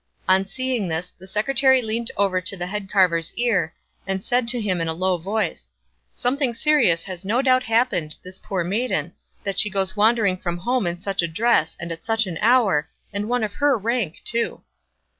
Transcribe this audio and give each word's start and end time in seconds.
On 0.27 0.47
seeing 0.47 0.87
this 0.87 1.13
the 1.19 1.27
secretary 1.27 1.79
leant 1.79 2.09
over 2.17 2.41
to 2.41 2.57
the 2.57 2.65
head 2.65 2.89
carver's 2.89 3.31
ear, 3.35 3.75
and 4.07 4.23
said 4.23 4.47
to 4.47 4.59
him 4.59 4.81
in 4.81 4.87
a 4.87 4.95
low 4.95 5.19
voice, 5.19 5.69
"Something 6.11 6.55
serious 6.55 7.03
has 7.03 7.23
no 7.23 7.43
doubt 7.43 7.61
happened 7.61 8.15
this 8.23 8.39
poor 8.39 8.63
maiden, 8.63 9.13
that 9.43 9.59
she 9.59 9.69
goes 9.69 9.95
wandering 9.95 10.37
from 10.37 10.57
home 10.57 10.87
in 10.87 10.97
such 10.99 11.21
a 11.21 11.27
dress 11.27 11.77
and 11.79 11.91
at 11.91 12.03
such 12.03 12.25
an 12.25 12.39
hour, 12.41 12.89
and 13.13 13.29
one 13.29 13.43
of 13.43 13.53
her 13.53 13.77
rank 13.77 14.21
too." 14.25 14.63